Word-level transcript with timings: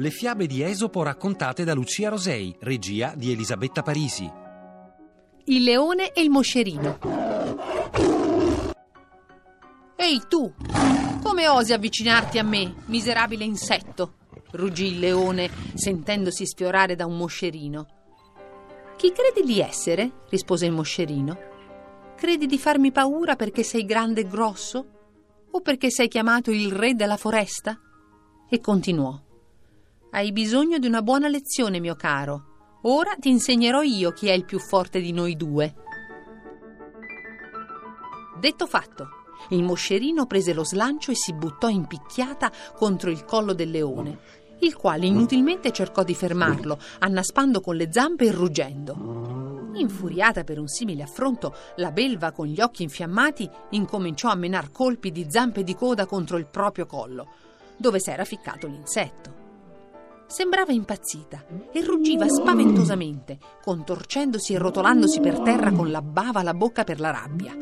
Le 0.00 0.08
fiabe 0.08 0.46
di 0.46 0.62
Esopo 0.62 1.02
raccontate 1.02 1.62
da 1.62 1.74
Lucia 1.74 2.08
Rosei, 2.08 2.56
regia 2.60 3.12
di 3.14 3.32
Elisabetta 3.32 3.82
Parisi. 3.82 4.26
Il 5.44 5.62
leone 5.62 6.14
e 6.14 6.22
il 6.22 6.30
moscerino. 6.30 6.98
Ehi 9.96 10.22
tu! 10.26 10.54
Come 11.22 11.48
osi 11.48 11.74
avvicinarti 11.74 12.38
a 12.38 12.42
me, 12.42 12.76
miserabile 12.86 13.44
insetto? 13.44 14.14
ruggì 14.52 14.86
il 14.86 15.00
leone, 15.00 15.50
sentendosi 15.74 16.46
sfiorare 16.46 16.96
da 16.96 17.04
un 17.04 17.18
moscerino. 17.18 17.86
Chi 18.96 19.12
credi 19.12 19.46
di 19.46 19.60
essere? 19.60 20.22
rispose 20.30 20.64
il 20.64 20.72
moscerino. 20.72 21.38
Credi 22.16 22.46
di 22.46 22.58
farmi 22.58 22.90
paura 22.90 23.36
perché 23.36 23.62
sei 23.62 23.84
grande 23.84 24.22
e 24.22 24.28
grosso? 24.28 24.86
O 25.50 25.60
perché 25.60 25.90
sei 25.90 26.08
chiamato 26.08 26.50
il 26.50 26.72
re 26.72 26.94
della 26.94 27.18
foresta? 27.18 27.78
E 28.48 28.60
continuò. 28.60 29.28
Hai 30.12 30.32
bisogno 30.32 30.78
di 30.78 30.88
una 30.88 31.02
buona 31.02 31.28
lezione, 31.28 31.78
mio 31.78 31.94
caro. 31.94 32.78
Ora 32.82 33.14
ti 33.16 33.28
insegnerò 33.28 33.82
io 33.82 34.10
chi 34.10 34.26
è 34.26 34.32
il 34.32 34.44
più 34.44 34.58
forte 34.58 35.00
di 35.00 35.12
noi 35.12 35.36
due. 35.36 35.72
Detto 38.40 38.66
fatto, 38.66 39.08
il 39.50 39.62
moscerino 39.62 40.26
prese 40.26 40.52
lo 40.52 40.64
slancio 40.64 41.12
e 41.12 41.14
si 41.14 41.32
buttò 41.32 41.68
in 41.68 41.86
picchiata 41.86 42.50
contro 42.74 43.08
il 43.08 43.24
collo 43.24 43.52
del 43.52 43.70
leone, 43.70 44.18
il 44.62 44.74
quale 44.74 45.06
inutilmente 45.06 45.70
cercò 45.70 46.02
di 46.02 46.16
fermarlo, 46.16 46.76
annaspando 46.98 47.60
con 47.60 47.76
le 47.76 47.92
zampe 47.92 48.24
e 48.24 48.32
ruggendo. 48.32 49.70
Infuriata 49.74 50.42
per 50.42 50.58
un 50.58 50.66
simile 50.66 51.04
affronto, 51.04 51.54
la 51.76 51.92
belva 51.92 52.32
con 52.32 52.46
gli 52.46 52.60
occhi 52.60 52.82
infiammati 52.82 53.48
incominciò 53.70 54.28
a 54.28 54.34
menar 54.34 54.72
colpi 54.72 55.12
di 55.12 55.26
zampe 55.28 55.62
di 55.62 55.76
coda 55.76 56.04
contro 56.04 56.36
il 56.36 56.46
proprio 56.46 56.86
collo, 56.86 57.28
dove 57.76 58.00
s'era 58.00 58.24
ficcato 58.24 58.66
l'insetto. 58.66 59.39
Sembrava 60.30 60.70
impazzita 60.70 61.44
e 61.72 61.84
ruggiva 61.84 62.28
spaventosamente, 62.28 63.36
contorcendosi 63.64 64.52
e 64.52 64.58
rotolandosi 64.58 65.18
per 65.18 65.40
terra 65.40 65.72
con 65.72 65.90
la 65.90 66.00
bava 66.02 66.38
alla 66.38 66.54
bocca 66.54 66.84
per 66.84 67.00
la 67.00 67.10
rabbia. 67.10 67.52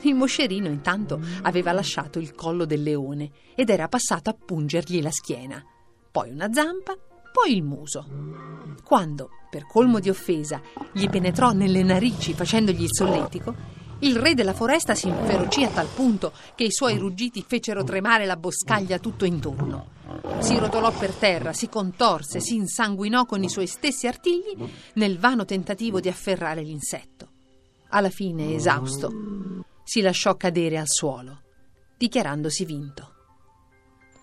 Il 0.00 0.14
moscerino 0.14 0.68
intanto 0.68 1.20
aveva 1.42 1.72
lasciato 1.72 2.18
il 2.18 2.34
collo 2.34 2.64
del 2.64 2.82
leone 2.82 3.30
ed 3.54 3.68
era 3.68 3.88
passato 3.88 4.30
a 4.30 4.32
pungergli 4.32 5.02
la 5.02 5.10
schiena, 5.10 5.62
poi 6.10 6.30
una 6.30 6.50
zampa, 6.50 6.96
poi 7.30 7.54
il 7.54 7.62
muso. 7.62 8.06
Quando, 8.82 9.28
per 9.50 9.66
colmo 9.66 10.00
di 10.00 10.08
offesa, 10.08 10.62
gli 10.92 11.10
penetrò 11.10 11.52
nelle 11.52 11.82
narici 11.82 12.32
facendogli 12.32 12.84
il 12.84 12.94
solletico, 12.94 13.54
il 13.98 14.16
re 14.16 14.32
della 14.32 14.54
foresta 14.54 14.94
si 14.94 15.08
inferocì 15.08 15.62
a 15.64 15.68
tal 15.68 15.88
punto 15.94 16.32
che 16.54 16.64
i 16.64 16.72
suoi 16.72 16.96
ruggiti 16.96 17.44
fecero 17.46 17.84
tremare 17.84 18.24
la 18.24 18.36
boscaglia 18.38 18.98
tutto 18.98 19.26
intorno. 19.26 19.95
Si 20.40 20.56
rotolò 20.58 20.92
per 20.92 21.12
terra, 21.12 21.52
si 21.52 21.68
contorse, 21.68 22.40
si 22.40 22.54
insanguinò 22.54 23.26
con 23.26 23.42
i 23.42 23.48
suoi 23.48 23.66
stessi 23.66 24.06
artigli 24.06 24.56
nel 24.94 25.18
vano 25.18 25.44
tentativo 25.44 26.00
di 26.00 26.08
afferrare 26.08 26.62
l'insetto. 26.62 27.28
Alla 27.88 28.10
fine, 28.10 28.54
esausto, 28.54 29.12
si 29.84 30.00
lasciò 30.00 30.36
cadere 30.36 30.78
al 30.78 30.88
suolo, 30.88 31.42
dichiarandosi 31.96 32.64
vinto. 32.64 33.14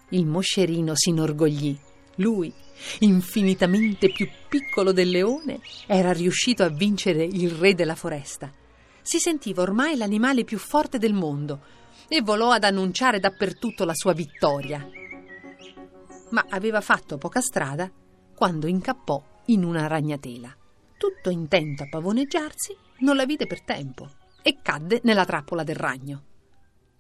Il 0.09 0.25
moscerino 0.25 0.93
si 0.95 1.09
inorgoglì. 1.09 1.79
Lui, 2.17 2.53
infinitamente 2.99 4.11
più 4.11 4.27
piccolo 4.47 4.91
del 4.91 5.09
leone, 5.09 5.59
era 5.87 6.11
riuscito 6.11 6.63
a 6.63 6.69
vincere 6.69 7.23
il 7.23 7.51
re 7.51 7.73
della 7.73 7.95
foresta. 7.95 8.51
Si 9.01 9.19
sentiva 9.19 9.61
ormai 9.61 9.97
l'animale 9.97 10.43
più 10.43 10.57
forte 10.57 10.97
del 10.97 11.13
mondo 11.13 11.61
e 12.07 12.21
volò 12.21 12.51
ad 12.51 12.63
annunciare 12.63 13.19
dappertutto 13.19 13.85
la 13.85 13.95
sua 13.95 14.13
vittoria 14.13 14.87
ma 16.33 16.45
aveva 16.49 16.81
fatto 16.81 17.17
poca 17.17 17.41
strada 17.41 17.89
quando 18.35 18.67
incappò 18.67 19.21
in 19.45 19.63
una 19.63 19.87
ragnatela. 19.87 20.53
Tutto 20.97 21.29
intento 21.29 21.83
a 21.83 21.89
pavoneggiarsi, 21.89 22.75
non 22.99 23.15
la 23.15 23.25
vide 23.25 23.45
per 23.47 23.61
tempo 23.61 24.09
e 24.41 24.59
cadde 24.61 24.99
nella 25.03 25.25
trappola 25.25 25.63
del 25.63 25.75
ragno. 25.75 26.23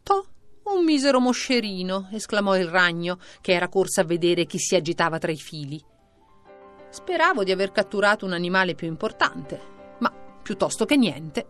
Toh, 0.03 0.25
un 0.63 0.83
misero 0.83 1.19
moscerino, 1.19 2.09
esclamò 2.11 2.55
il 2.55 2.67
ragno, 2.67 3.17
che 3.41 3.53
era 3.53 3.69
corso 3.69 4.01
a 4.01 4.05
vedere 4.05 4.45
chi 4.45 4.59
si 4.59 4.75
agitava 4.75 5.17
tra 5.17 5.31
i 5.31 5.37
fili. 5.37 5.83
Speravo 6.89 7.43
di 7.43 7.51
aver 7.51 7.71
catturato 7.71 8.25
un 8.25 8.33
animale 8.33 8.75
più 8.75 8.87
importante, 8.87 9.59
ma 9.99 10.11
piuttosto 10.43 10.85
che 10.85 10.95
niente. 10.95 11.47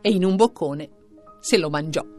E 0.00 0.10
in 0.10 0.24
un 0.24 0.36
boccone 0.36 0.90
se 1.40 1.58
lo 1.58 1.68
mangiò. 1.68 2.15